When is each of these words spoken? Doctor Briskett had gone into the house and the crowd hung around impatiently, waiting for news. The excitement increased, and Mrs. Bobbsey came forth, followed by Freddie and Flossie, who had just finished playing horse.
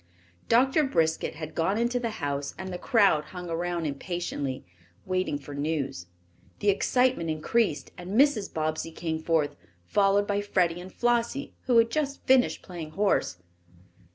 Doctor 0.49 0.83
Briskett 0.83 1.35
had 1.35 1.53
gone 1.53 1.77
into 1.77 1.99
the 1.99 2.09
house 2.17 2.55
and 2.57 2.73
the 2.73 2.79
crowd 2.79 3.25
hung 3.25 3.51
around 3.51 3.85
impatiently, 3.85 4.65
waiting 5.05 5.37
for 5.37 5.53
news. 5.53 6.07
The 6.57 6.69
excitement 6.69 7.29
increased, 7.29 7.91
and 7.99 8.19
Mrs. 8.19 8.51
Bobbsey 8.51 8.89
came 8.89 9.19
forth, 9.19 9.55
followed 9.85 10.25
by 10.25 10.41
Freddie 10.41 10.81
and 10.81 10.91
Flossie, 10.91 11.53
who 11.67 11.77
had 11.77 11.91
just 11.91 12.25
finished 12.25 12.63
playing 12.63 12.89
horse. 12.97 13.43